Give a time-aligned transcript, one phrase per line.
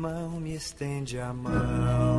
[0.00, 2.16] irmão me estende a mão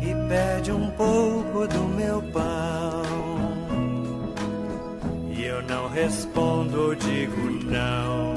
[0.00, 3.02] e pede um pouco do meu pão.
[5.28, 8.34] E eu não respondo digo não.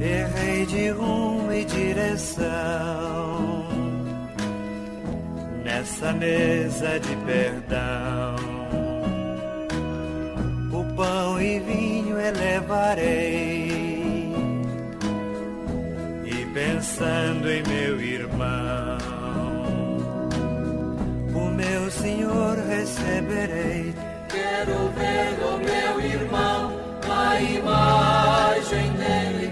[0.00, 2.46] Errei de rumo e direção
[5.64, 8.36] nessa mesa de perdão.
[10.72, 13.65] O pão e vinho elevarei
[16.56, 18.96] pensando em meu irmão,
[21.34, 23.94] o meu Senhor receberei.
[24.30, 26.72] Quero ver o meu irmão,
[27.10, 29.45] a imagem dele,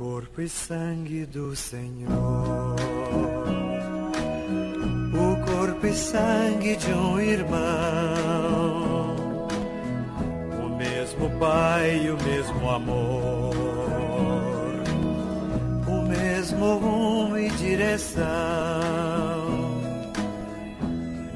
[0.00, 2.08] corpo e sangue do Senhor.
[5.12, 7.58] O corpo e sangue de um irmão.
[10.64, 13.54] O mesmo Pai e o mesmo amor.
[15.86, 18.24] O mesmo rumo e direção.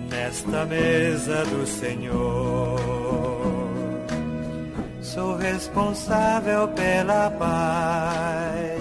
[0.08, 3.33] Nesta mesa do Senhor.
[5.14, 8.80] Sou responsável pela paz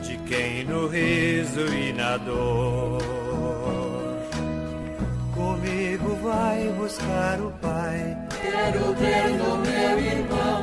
[0.00, 3.02] de quem no riso e na dor
[5.34, 8.16] comigo vai buscar o Pai.
[8.40, 10.62] Quero ver no meu irmão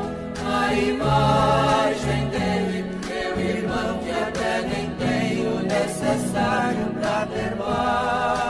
[0.56, 8.47] a imagem dele, meu irmão que até nem tem o necessário para ter paz.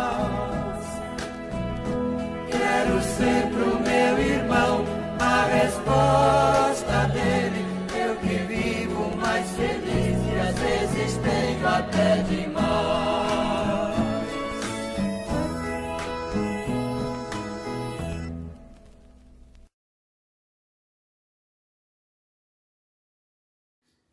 [5.87, 7.65] Resposta dele,
[7.97, 12.77] eu que vivo mais feliz e às vezes tenho até demais.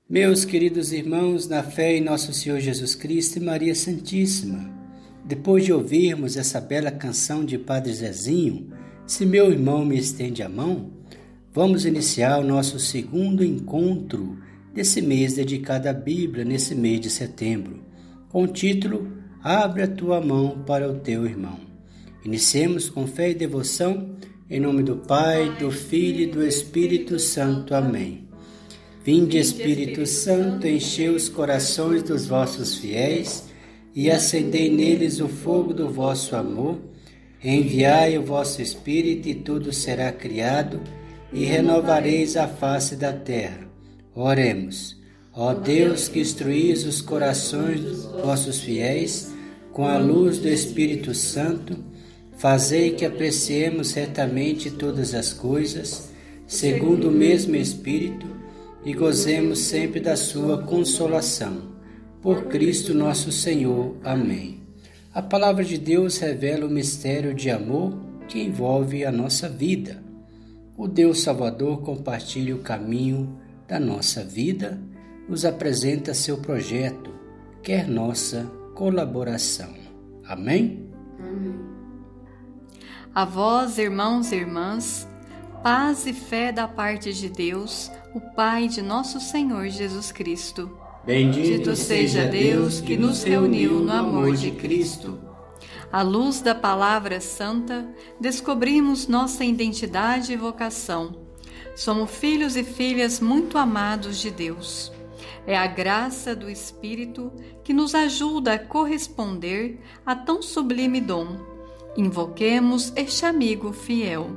[0.09, 4.73] Meus queridos irmãos, na fé em nosso Senhor Jesus Cristo e Maria Santíssima,
[5.25, 8.73] depois de ouvirmos essa bela canção de Padre Zezinho,
[9.09, 10.95] Se Meu Irmão Me Estende a Mão,
[11.55, 14.37] vamos iniciar o nosso segundo encontro
[14.75, 17.81] desse mês dedicado à Bíblia, nesse mês de setembro,
[18.29, 21.61] com o título Abre a tua mão para o teu irmão.
[22.25, 24.17] Iniciemos com fé e devoção,
[24.51, 27.75] em nome do Pai, do Filho e do Espírito Santo.
[27.75, 28.27] Amém.
[29.05, 33.45] Vinde, Espírito Santo, enchei os corações dos vossos fiéis
[33.95, 36.81] e acendei neles o fogo do vosso amor.
[37.45, 40.81] Enviai o vosso Espírito e tudo será criado
[41.35, 43.67] e renovareis a face da terra.
[44.15, 44.97] Oremos.
[45.35, 49.35] Ó Deus que instruís os corações dos vossos fiéis
[49.73, 51.77] com a luz do Espírito Santo,
[52.39, 56.13] fazei que apreciemos retamente todas as coisas,
[56.47, 58.29] segundo o mesmo Espírito,
[58.85, 61.75] e gozemos sempre da sua consolação.
[62.23, 63.97] Por Cristo nosso Senhor.
[64.05, 64.61] Amém.
[65.13, 70.04] A palavra de Deus revela o mistério de amor que envolve a nossa vida.
[70.77, 74.81] O Deus Salvador compartilha o caminho da nossa vida,
[75.29, 77.15] nos apresenta seu projeto,
[77.63, 79.73] quer nossa colaboração.
[80.27, 80.91] Amém?
[83.15, 85.09] A vós, irmãos e irmãs,
[85.63, 90.77] paz e fé da parte de Deus, o Pai de nosso Senhor Jesus Cristo.
[91.07, 95.34] Bendito seja Deus que nos reuniu no amor de Cristo.
[95.95, 97.87] À luz da palavra santa,
[98.19, 101.15] descobrimos nossa identidade e vocação.
[101.77, 104.91] Somos filhos e filhas muito amados de Deus.
[105.47, 107.33] É a graça do Espírito
[107.63, 111.39] que nos ajuda a corresponder a tão sublime dom.
[111.97, 114.33] Invoquemos este amigo fiel.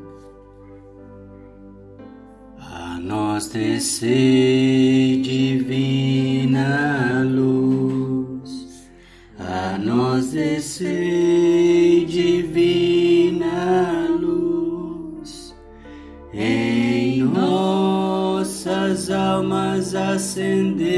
[2.60, 8.27] A nós descer divina luz,
[9.48, 15.56] a nós descer divina luz,
[16.34, 20.90] em nossas almas acender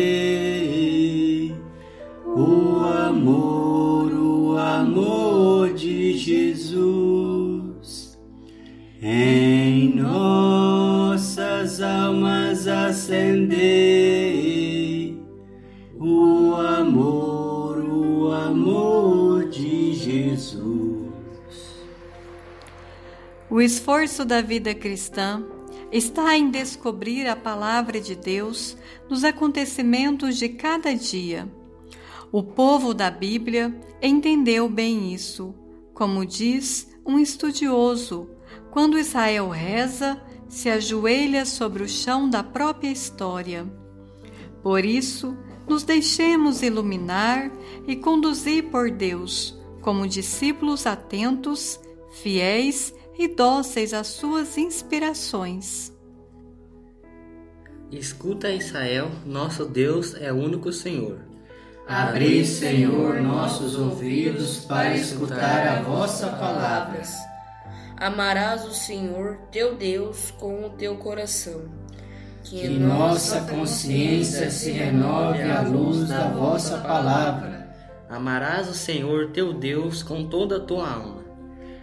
[2.25, 8.17] o amor, o amor de Jesus.
[8.99, 13.98] Em nossas almas acender
[23.59, 25.45] o esforço da vida cristã
[25.91, 28.77] está em descobrir a palavra de Deus
[29.09, 31.45] nos acontecimentos de cada dia.
[32.31, 35.53] O povo da Bíblia entendeu bem isso,
[35.93, 38.29] como diz um estudioso,
[38.71, 43.67] quando Israel reza, se ajoelha sobre o chão da própria história.
[44.63, 47.51] Por isso, nos deixemos iluminar
[47.85, 51.77] e conduzir por Deus, como discípulos atentos,
[52.09, 55.91] fiéis e dóceis às suas inspirações.
[57.91, 61.19] Escuta, Israel, nosso Deus é o único Senhor.
[61.85, 67.01] Abri, Senhor, nossos ouvidos para escutar a vossa palavra.
[67.97, 71.63] Amarás o Senhor teu Deus com o teu coração.
[72.41, 77.67] Que, que nossa consciência se renove à luz da vossa palavra.
[78.07, 81.18] Amarás o Senhor teu Deus com toda a tua alma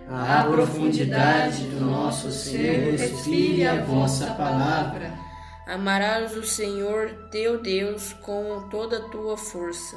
[0.08, 5.12] a profundidade do nosso ser respire a vossa palavra.
[5.67, 9.97] Amarás o Senhor teu Deus com toda a tua força.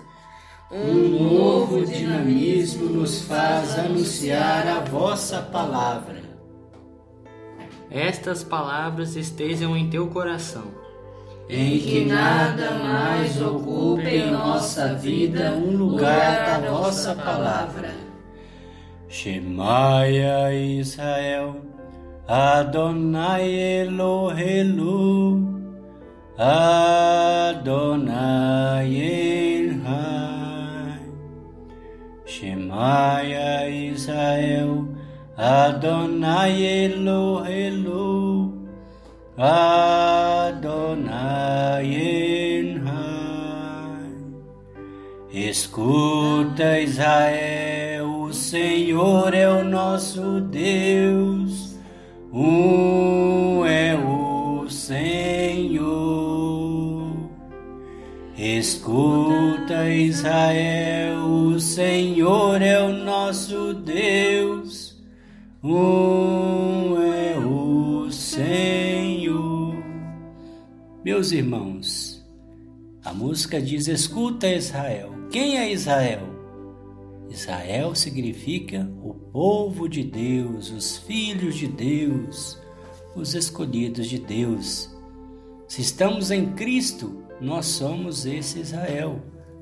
[0.72, 6.22] Um novo dinamismo nos faz anunciar a vossa palavra.
[7.92, 10.66] Estas palavras estejam em teu coração.
[11.48, 17.99] Em que nada mais ocupe em nossa vida um lugar da vossa palavra
[19.10, 21.56] Shemaya Israel,
[22.30, 25.42] Adonai Elohelu,
[26.38, 27.66] Adonai
[29.66, 31.00] Elhai.
[32.24, 34.88] Shemaya Israel,
[35.40, 36.62] Adonai
[36.94, 38.54] Elohelu,
[39.40, 40.70] Adonai
[42.62, 43.34] Elhai.
[45.34, 47.79] Escuta Israel,
[48.50, 51.78] Senhor é o nosso Deus,
[52.34, 55.90] um é o Senhor.
[58.36, 65.00] Escuta, Israel, o Senhor é o nosso Deus,
[65.63, 69.75] um é o Senhor.
[71.06, 72.25] Meus irmãos,
[73.06, 75.13] a música diz: Escuta, Israel.
[75.30, 76.29] Quem é Israel?
[77.30, 82.60] Israel significa o povo de Deus, os filhos de Deus,
[83.16, 84.90] os escolhidos de Deus.
[85.68, 89.22] Se estamos em Cristo, nós somos esse Israel.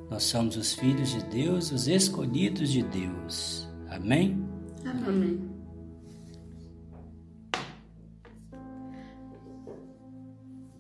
[0.10, 3.68] Nós somos os filhos de Deus, os escolhidos de Deus.
[3.90, 4.42] Amém?
[4.86, 5.58] Amém.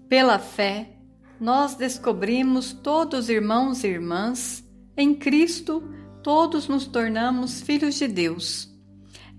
[0.08, 0.98] Pela fé,
[1.40, 5.84] nós descobrimos todos irmãos e irmãs em Cristo
[6.28, 8.70] todos nos tornamos filhos de Deus.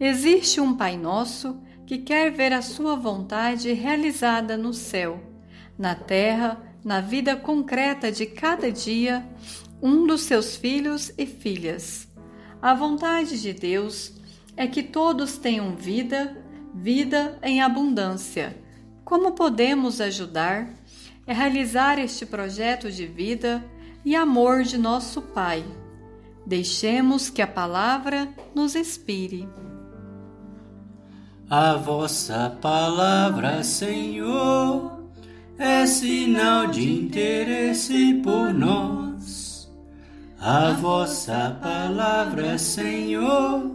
[0.00, 5.22] Existe um Pai Nosso que quer ver a sua vontade realizada no céu,
[5.76, 9.22] na terra, na vida concreta de cada dia,
[9.82, 12.08] um dos seus filhos e filhas.
[12.62, 14.14] A vontade de Deus
[14.56, 16.42] é que todos tenham vida,
[16.74, 18.56] vida em abundância.
[19.04, 20.72] Como podemos ajudar?
[21.26, 23.62] É realizar este projeto de vida
[24.06, 25.62] e amor de nosso Pai.
[26.48, 29.46] Deixemos que a palavra nos inspire.
[31.50, 35.10] A vossa palavra, Senhor,
[35.58, 39.70] é sinal de interesse por nós.
[40.40, 43.70] A vossa palavra, Senhor,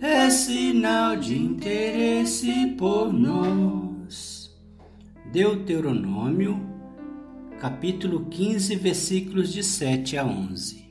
[0.00, 4.52] é sinal de interesse por nós.
[5.32, 6.60] Deuteronômio,
[7.60, 10.83] capítulo 15, versículos de 7 a 11.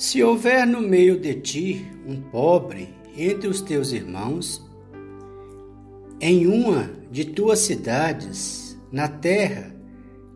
[0.00, 4.66] Se houver no meio de ti um pobre entre os teus irmãos,
[6.18, 9.76] em uma de tuas cidades, na terra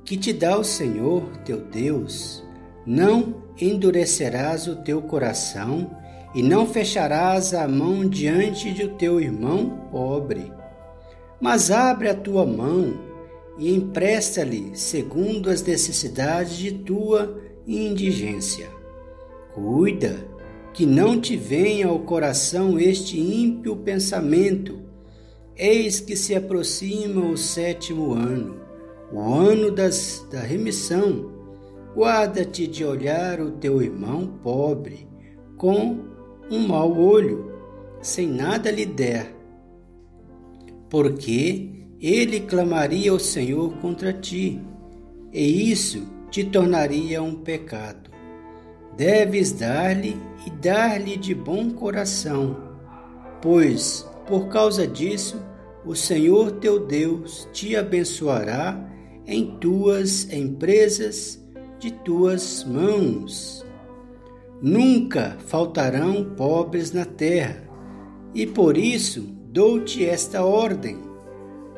[0.04, 2.44] que te dá o Senhor teu Deus,
[2.84, 5.96] não endurecerás o teu coração
[6.34, 10.52] e não fecharás a mão diante do teu irmão pobre,
[11.40, 13.00] mas abre a tua mão
[13.58, 18.83] e empresta-lhe segundo as necessidades de tua indigência
[19.54, 20.26] Cuida
[20.72, 24.80] que não te venha ao coração este ímpio pensamento.
[25.56, 28.56] Eis que se aproxima o sétimo ano,
[29.12, 31.30] o ano das, da remissão.
[31.94, 35.06] Guarda-te de olhar o teu irmão pobre
[35.56, 36.00] com
[36.50, 37.52] um mau olho,
[38.02, 39.32] sem nada lhe der,
[40.90, 44.60] porque ele clamaria ao Senhor contra ti,
[45.32, 48.13] e isso te tornaria um pecado.
[48.96, 52.56] Deves dar-lhe e dar-lhe de bom coração,
[53.42, 55.40] pois Por causa disso,
[55.84, 58.90] o Senhor teu Deus te abençoará
[59.26, 61.38] em tuas empresas
[61.78, 63.62] de tuas mãos.
[64.62, 67.68] Nunca faltarão pobres na terra,
[68.34, 70.96] e por isso dou-te esta ordem: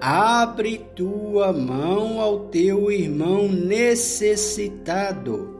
[0.00, 5.55] abre tua mão ao teu irmão necessitado,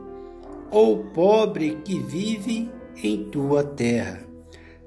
[0.71, 2.69] ou pobre que vive
[3.03, 4.25] em tua terra.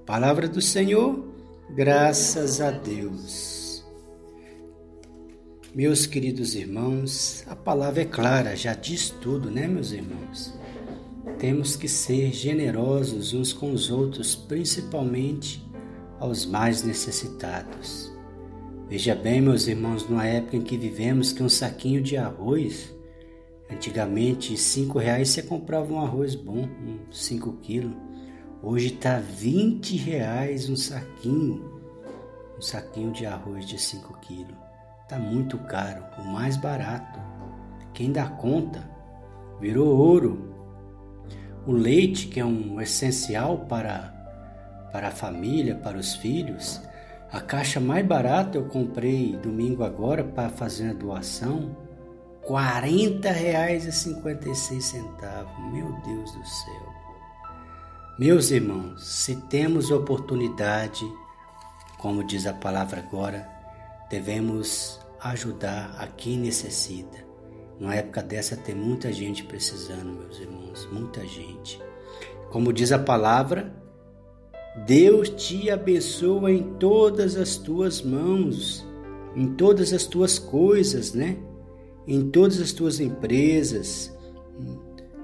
[0.04, 1.24] Palavra do Senhor,
[1.74, 3.84] graças a Deus.
[5.74, 10.52] Meus queridos irmãos, a palavra é clara, já diz tudo, né, meus irmãos?
[11.38, 15.64] Temos que ser generosos uns com os outros, principalmente
[16.18, 18.12] aos mais necessitados.
[18.88, 22.92] Veja bem, meus irmãos, numa época em que vivemos que um saquinho de arroz,
[23.70, 27.96] antigamente cinco reais você comprava um arroz bom, um cinco quilos.
[28.62, 31.80] Hoje está vinte reais um saquinho,
[32.58, 34.54] um saquinho de arroz de cinco quilos.
[35.02, 37.18] Está muito caro, o mais barato.
[37.94, 38.88] Quem dá conta
[39.60, 40.54] virou ouro.
[41.66, 46.80] O leite, que é um essencial para, para a família, para os filhos,
[47.32, 51.76] a caixa mais barata eu comprei domingo agora para fazer a doação,
[52.46, 55.02] 40,56.
[55.72, 56.90] Meu Deus do céu.
[58.18, 61.10] Meus irmãos, se temos oportunidade,
[61.98, 63.48] como diz a palavra agora,
[64.10, 67.18] devemos ajudar a quem necessita.
[67.78, 71.80] Numa época dessa tem muita gente precisando, meus irmãos, muita gente.
[72.50, 73.72] Como diz a palavra,
[74.86, 78.86] Deus te abençoa em todas as tuas mãos,
[79.34, 81.38] em todas as tuas coisas, né?
[82.10, 84.12] Em todas as tuas empresas.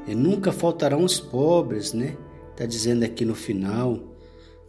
[0.07, 2.17] E nunca faltarão os pobres, né?
[2.53, 3.99] Está dizendo aqui no final.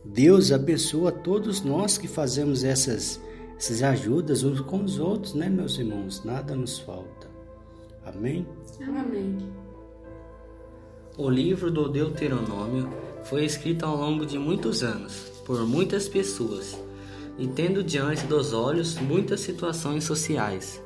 [0.04, 3.22] Deus abençoa todos nós que fazemos essas,
[3.56, 6.24] essas ajudas uns com os outros, né, meus irmãos?
[6.24, 7.28] Nada nos falta.
[8.04, 8.48] Amém?
[8.82, 9.38] Amém.
[11.20, 12.90] O livro do Deuteronômio
[13.26, 15.14] foi escrito ao longo de muitos anos,
[15.46, 16.76] por muitas pessoas,
[17.38, 20.82] e tendo diante dos olhos muitas situações sociais.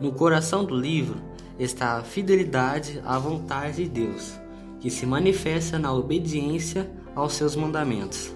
[0.00, 1.16] No coração do livro
[1.58, 4.38] está a fidelidade à vontade de Deus,
[4.78, 8.30] que se manifesta na obediência aos seus mandamentos,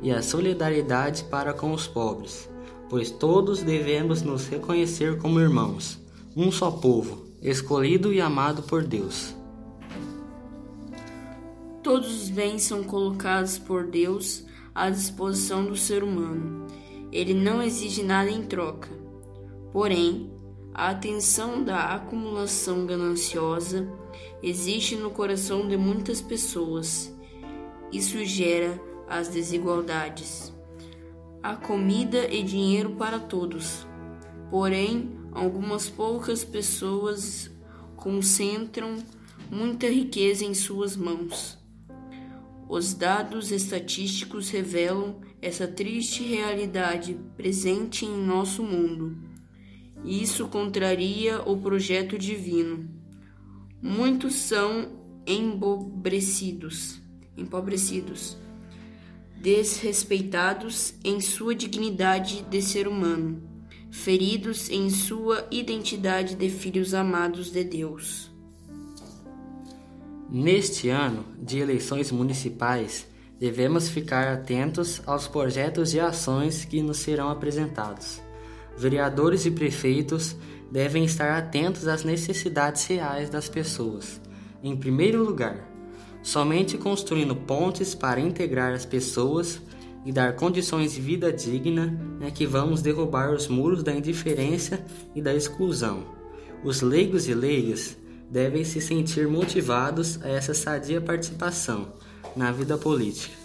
[0.00, 2.48] e a solidariedade para com os pobres,
[2.88, 5.98] pois todos devemos nos reconhecer como irmãos,
[6.36, 9.34] um só povo, escolhido e amado por Deus.
[11.82, 16.66] Todos os bens são colocados por Deus à disposição do ser humano.
[17.10, 18.88] Ele não exige nada em troca.
[19.72, 20.30] Porém,
[20.72, 23.88] a atenção da acumulação gananciosa
[24.42, 27.14] existe no coração de muitas pessoas.
[27.92, 30.52] Isso gera as desigualdades.
[31.42, 33.86] Há comida e dinheiro para todos.
[34.50, 37.50] Porém, algumas poucas pessoas
[37.96, 38.96] concentram
[39.50, 41.58] muita riqueza em suas mãos.
[42.68, 49.29] Os dados estatísticos revelam essa triste realidade presente em nosso mundo.
[50.04, 52.88] Isso contraria o projeto divino.
[53.82, 57.00] Muitos são empobrecidos,
[57.36, 58.36] empobrecidos,
[59.40, 63.42] desrespeitados em sua dignidade de ser humano,
[63.90, 68.30] feridos em sua identidade de filhos amados de Deus.
[70.30, 73.06] Neste ano de eleições municipais,
[73.38, 78.20] devemos ficar atentos aos projetos e ações que nos serão apresentados.
[78.80, 80.34] Vereadores e prefeitos
[80.72, 84.18] devem estar atentos às necessidades reais das pessoas.
[84.62, 85.70] Em primeiro lugar,
[86.22, 89.60] somente construindo pontes para integrar as pessoas
[90.02, 94.82] e dar condições de vida digna é que vamos derrubar os muros da indiferença
[95.14, 96.02] e da exclusão.
[96.64, 97.98] Os leigos e leigas
[98.30, 101.92] devem se sentir motivados a essa sadia participação
[102.34, 103.36] na vida política,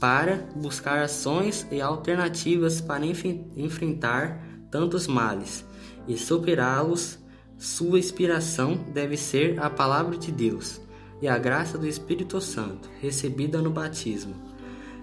[0.00, 5.64] para buscar ações e alternativas para enfrentar tantos males
[6.06, 7.18] e superá-los.
[7.58, 10.80] Sua inspiração deve ser a palavra de Deus
[11.22, 14.34] e a graça do Espírito Santo, recebida no batismo,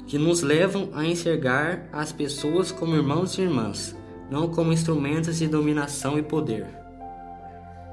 [0.05, 3.95] que nos levam a enxergar as pessoas como irmãos e irmãs,
[4.29, 6.67] não como instrumentos de dominação e poder.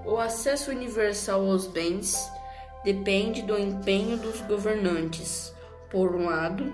[0.04, 2.30] O acesso universal aos bens
[2.84, 5.54] depende do empenho dos governantes,
[5.90, 6.72] por um lado,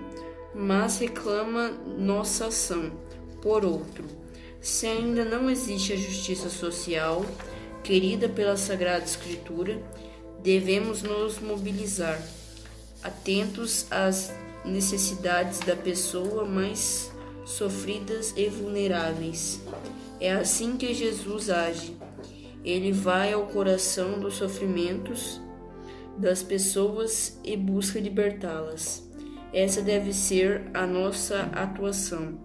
[0.53, 2.91] mas reclama nossa ação,
[3.41, 4.05] por outro.
[4.61, 7.25] Se ainda não existe a justiça social,
[7.83, 9.81] querida pela Sagrada Escritura,
[10.41, 12.21] devemos nos mobilizar,
[13.03, 14.33] atentos às
[14.65, 17.11] necessidades da pessoa mais
[17.45, 19.61] sofridas e vulneráveis.
[20.19, 21.95] É assim que Jesus age.
[22.63, 25.39] Ele vai ao coração dos sofrimentos
[26.17, 29.07] das pessoas e busca libertá-las.
[29.53, 32.37] Essa deve ser a nossa atuação,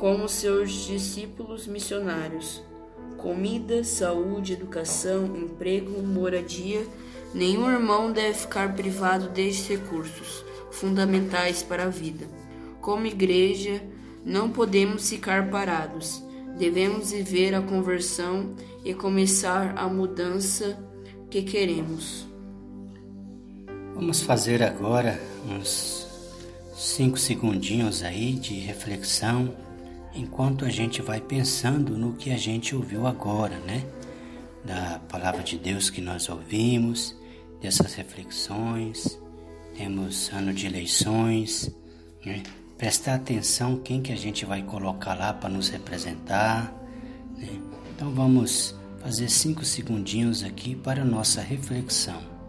[0.00, 2.62] como seus discípulos missionários.
[3.18, 6.86] Comida, saúde, educação, emprego, moradia.
[7.34, 12.26] Nenhum irmão deve ficar privado destes recursos fundamentais para a vida.
[12.80, 13.82] Como igreja,
[14.24, 16.24] não podemos ficar parados.
[16.58, 20.82] Devemos viver a conversão e começar a mudança
[21.28, 22.26] que queremos.
[23.94, 26.06] Vamos fazer agora uns
[26.74, 29.54] cinco segundinhos aí de reflexão
[30.14, 33.84] enquanto a gente vai pensando no que a gente ouviu agora, né?
[34.64, 37.16] Da palavra de Deus que nós ouvimos,
[37.60, 39.18] dessas reflexões,
[39.76, 41.74] temos ano de eleições,
[42.24, 42.42] né?
[42.76, 46.74] prestar atenção quem que a gente vai colocar lá para nos representar.
[47.36, 47.60] Né?
[47.94, 52.39] Então vamos fazer cinco segundinhos aqui para nossa reflexão.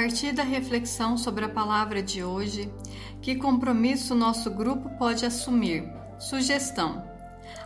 [0.00, 2.72] Partir da reflexão sobre a palavra de hoje,
[3.20, 5.86] que compromisso nosso grupo pode assumir?
[6.18, 7.04] Sugestão: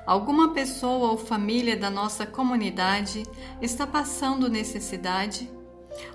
[0.04, 3.22] Alguma pessoa ou família da nossa comunidade
[3.62, 5.48] está passando necessidade?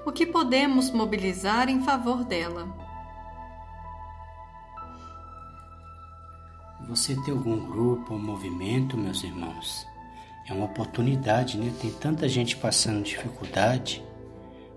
[0.06, 2.68] O que podemos mobilizar em favor dela?
[6.90, 9.88] Você tem algum grupo ou movimento, meus irmãos?
[10.46, 11.74] É uma oportunidade, né?
[11.80, 14.04] Tem tanta gente passando dificuldade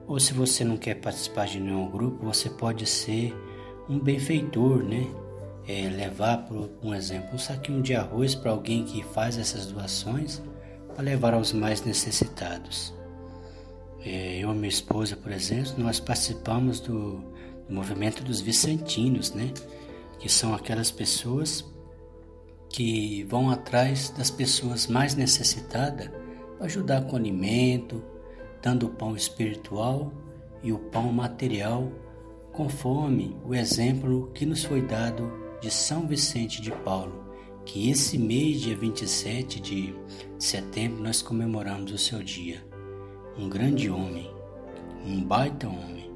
[0.07, 3.35] ou se você não quer participar de nenhum grupo, você pode ser
[3.89, 5.07] um benfeitor, né?
[5.67, 10.43] É, levar, por um exemplo, um saquinho de arroz para alguém que faz essas doações
[10.89, 12.93] para levar aos mais necessitados.
[14.01, 17.19] É, eu e minha esposa, por exemplo, nós participamos do,
[17.69, 19.53] do movimento dos vicentinos, né?
[20.19, 21.65] Que são aquelas pessoas
[22.69, 26.11] que vão atrás das pessoas mais necessitadas
[26.57, 28.03] para ajudar com alimento,
[28.63, 30.13] dando o pão espiritual
[30.63, 31.91] e o pão material,
[32.53, 37.25] conforme o exemplo que nos foi dado de São Vicente de Paulo,
[37.65, 39.95] que esse mês, dia 27 de
[40.39, 42.65] setembro, nós comemoramos o seu dia.
[43.37, 44.31] Um grande homem,
[45.05, 46.11] um baita homem.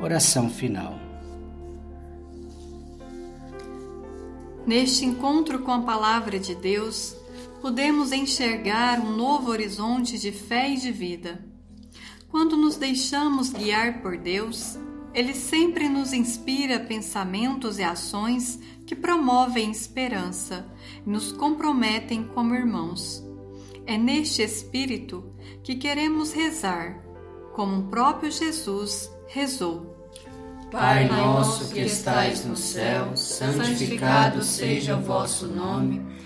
[0.00, 0.98] Oração final.
[4.66, 7.16] Neste encontro com a Palavra de Deus,
[7.66, 11.44] podemos enxergar um novo horizonte de fé e de vida.
[12.28, 14.78] Quando nos deixamos guiar por Deus,
[15.12, 20.64] Ele sempre nos inspira pensamentos e ações que promovem esperança
[21.04, 23.20] e nos comprometem como irmãos.
[23.84, 25.28] É neste espírito
[25.64, 27.02] que queremos rezar,
[27.52, 30.08] como o próprio Jesus rezou.
[30.70, 36.25] Pai nosso que estais no céu, santificado seja o vosso nome.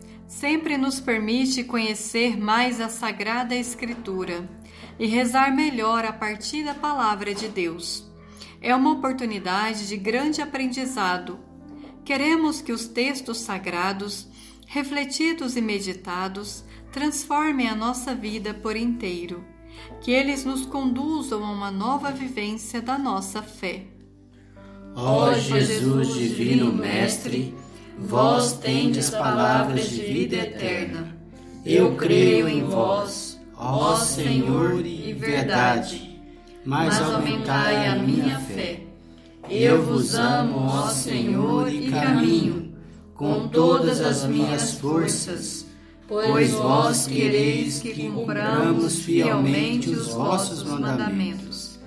[0.31, 4.49] sempre nos permite conhecer mais a Sagrada Escritura
[4.97, 8.09] e rezar melhor a partir da Palavra de Deus.
[8.61, 11.37] É uma oportunidade de grande aprendizado.
[12.05, 14.25] Queremos que os textos sagrados,
[14.65, 16.63] refletidos e meditados,
[16.93, 19.43] transformem a nossa vida por inteiro,
[19.99, 23.83] que eles nos conduzam a uma nova vivência da nossa fé.
[24.95, 27.53] Ó Jesus Divino Mestre,
[28.01, 31.15] Vós tendes palavras de vida eterna.
[31.65, 36.19] Eu creio em vós, ó Senhor e verdade.
[36.65, 38.81] Mas aumentai a minha fé.
[39.49, 42.71] Eu vos amo, ó Senhor, e caminho
[43.21, 45.67] com todas as minhas forças,
[46.07, 51.79] pois vós quereis que cumpramos fielmente os vossos mandamentos.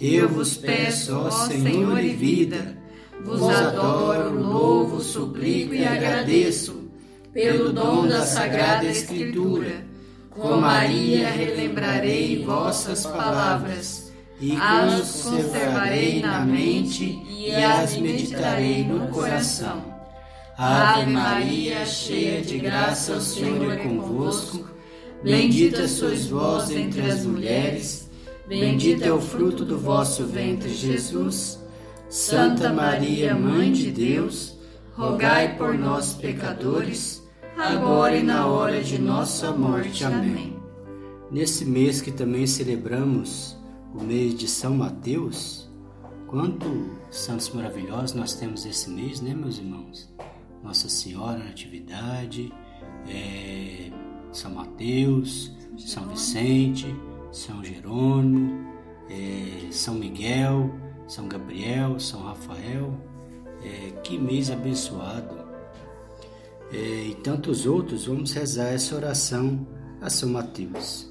[0.00, 2.76] Eu vos peço, ó Senhor e vida,
[3.24, 6.90] vos adoro, louvo, suplico e agradeço
[7.32, 9.90] pelo dom da Sagrada Escritura.
[10.30, 19.92] Com Maria relembrarei vossas palavras e as conservarei na mente e as meditarei no coração.
[20.56, 24.68] Ave Maria, cheia de graça, o Senhor é convosco.
[25.22, 28.10] Bendita sois vós entre as mulheres,
[28.48, 31.61] bendito é o fruto do vosso ventre, Jesus.
[32.12, 34.58] Santa Maria, Mãe de Deus,
[34.92, 40.04] rogai por nós, pecadores, agora e na hora de nossa morte.
[40.04, 40.54] Amém.
[41.30, 43.56] Nesse mês que também celebramos
[43.94, 45.72] o mês de São Mateus,
[46.26, 46.66] quanto
[47.10, 50.14] santos maravilhosos nós temos esse mês, né, meus irmãos?
[50.62, 52.52] Nossa Senhora Natividade,
[53.08, 53.90] é,
[54.30, 56.94] São Mateus, São Vicente,
[57.30, 58.66] São Jerônimo,
[59.08, 60.70] é, São Miguel,
[61.12, 62.98] São Gabriel, São Rafael.
[63.62, 65.42] É, que mês abençoado!
[66.72, 69.66] É, e tantos outros, vamos rezar essa oração
[70.00, 71.10] a São Mateus.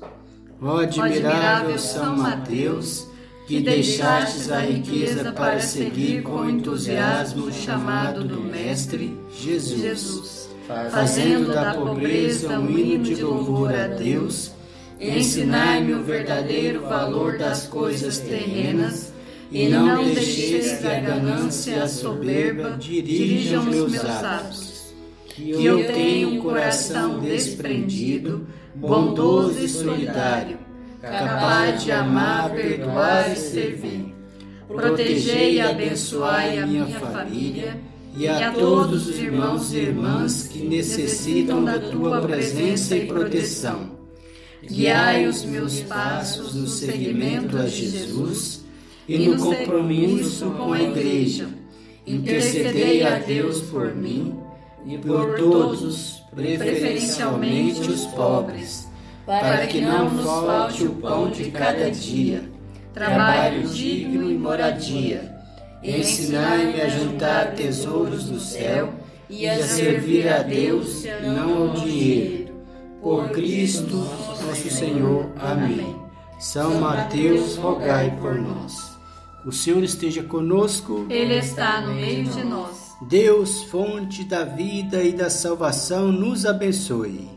[0.59, 3.07] Ó admirável São Mateus,
[3.45, 10.49] que deixastes a riqueza para seguir com entusiasmo o chamado do Mestre Jesus,
[10.89, 14.51] fazendo da pobreza um hino de louvor a Deus,
[14.99, 19.10] ensinai-me o verdadeiro valor das coisas terrenas
[19.51, 24.93] e não deixeis que a ganância e a soberba dirijam os meus atos.
[25.27, 30.57] Que eu tenha um coração desprendido, bondoso e solidário,
[31.01, 34.15] capaz de amar, perdoar e servir.
[34.67, 37.77] Protegei e abençoai a minha família
[38.15, 43.99] e a todos os irmãos e irmãs que necessitam da tua presença e proteção.
[44.63, 48.60] Guiai os meus passos no seguimento a Jesus
[49.07, 51.47] e no compromisso com a Igreja.
[52.05, 54.35] Intercedei a Deus por mim
[54.85, 58.87] e por todos, preferencialmente os pobres,
[59.25, 62.43] para que não nos falte o pão de cada dia,
[62.93, 65.31] trabalho digno e moradia.
[65.83, 68.93] Ensinai-me a juntar tesouros do céu
[69.29, 72.51] e a servir a Deus e não ao dinheiro.
[73.01, 73.97] Por Cristo
[74.51, 75.31] nosso Senhor.
[75.39, 75.95] Amém.
[76.39, 78.90] São Mateus, rogai por nós.
[79.45, 81.05] O Senhor esteja conosco.
[81.09, 82.95] Ele está no meio de nós.
[83.01, 87.27] Deus, fonte da vida e da salvação, nos abençoe.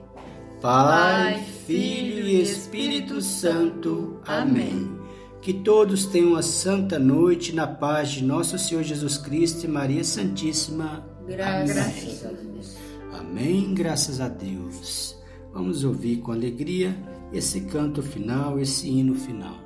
[0.61, 4.21] Pai, Filho e Espírito Santo.
[4.27, 4.99] Amém.
[5.41, 10.05] Que todos tenham uma santa noite na paz de nosso Senhor Jesus Cristo e Maria
[10.05, 11.07] Santíssima.
[11.27, 12.77] Graças a Deus.
[13.19, 13.75] Amém.
[13.75, 15.17] Graças a Deus.
[15.53, 16.97] Vamos ouvir com alegria
[17.33, 19.64] esse canto final, esse hino final.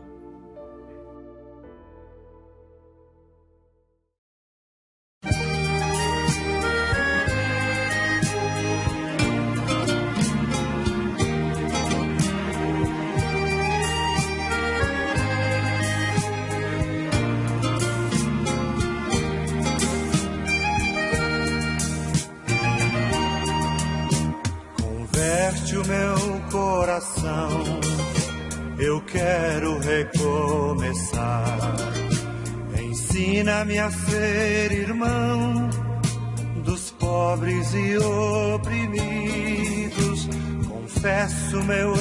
[40.98, 41.94] Confesso meu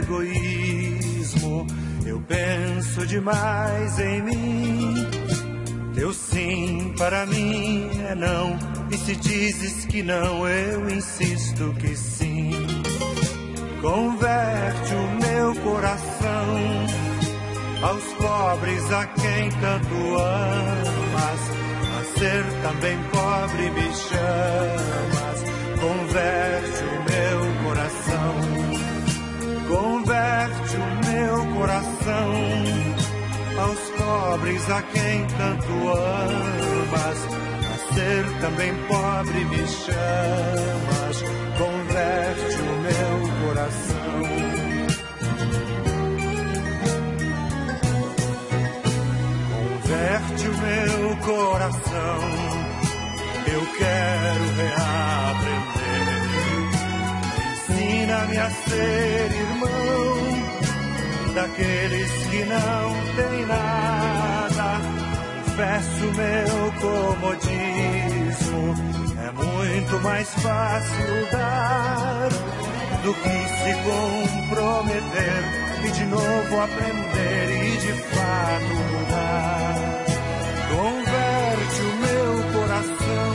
[0.00, 1.66] egoísmo,
[2.06, 4.94] eu penso demais em mim.
[5.94, 8.58] Teu sim para mim é não,
[8.90, 12.52] e se dizes que não, eu insisto que sim.
[13.82, 16.46] Converte o meu coração
[17.82, 21.40] aos pobres a quem tanto amas,
[21.98, 25.44] a ser também pobre me chamas.
[25.78, 28.34] Converte meu coração,
[29.68, 32.30] converte o meu coração
[33.58, 37.18] aos pobres a quem tanto amas,
[37.66, 41.24] a ser também pobre me chamas,
[41.58, 44.59] converte o meu coração.
[58.70, 59.70] Ser irmão
[61.34, 64.80] daqueles que não têm nada.
[65.44, 68.64] Confesso meu comodismo,
[69.18, 72.28] é muito mais fácil dar
[73.02, 75.42] do que se comprometer
[75.84, 79.74] e de novo aprender e de fato mudar.
[80.70, 83.30] Converte o meu coração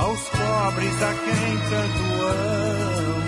[0.00, 2.04] aos pobres a quem tanto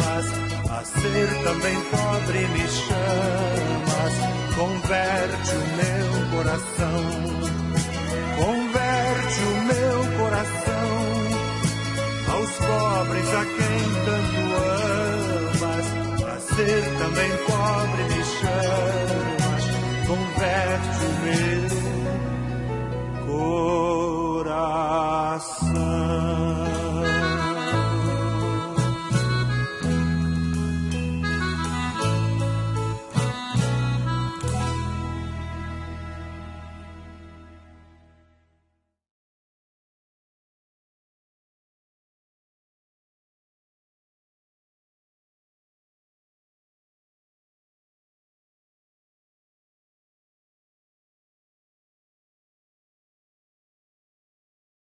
[0.06, 4.14] amas a ser também pobre me chamas,
[4.56, 6.89] converte o meu coração,